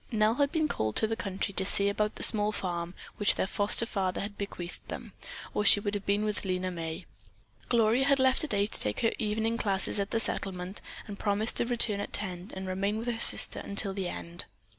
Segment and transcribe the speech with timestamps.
[0.11, 3.45] Nell had been called to the country to see about the small farm which their
[3.45, 5.13] foster father had bequeathed them,
[5.53, 7.05] or she would have been with Lena May.
[7.69, 11.23] Gloria had left at eight to take her evening classes at the Settlement, and had
[11.23, 14.45] promised to return at ten and remain with her sister until the end.